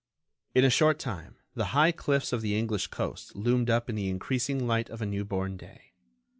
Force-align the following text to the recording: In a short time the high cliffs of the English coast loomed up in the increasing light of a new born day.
In 0.55 0.65
a 0.65 0.71
short 0.71 0.97
time 0.97 1.35
the 1.53 1.77
high 1.77 1.91
cliffs 1.91 2.33
of 2.33 2.41
the 2.41 2.57
English 2.57 2.87
coast 2.87 3.35
loomed 3.35 3.69
up 3.69 3.87
in 3.87 3.95
the 3.95 4.09
increasing 4.09 4.65
light 4.65 4.89
of 4.89 4.99
a 5.03 5.05
new 5.05 5.23
born 5.23 5.57
day. 5.57 5.93